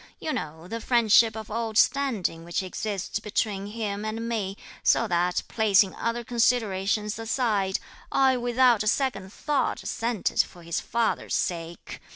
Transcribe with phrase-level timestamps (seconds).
[0.19, 5.43] You know the friendship of old standing which exists between him and me, so that,
[5.47, 7.77] placing other considerations aside,
[8.11, 12.01] I without a second thought, assented for his father's sake.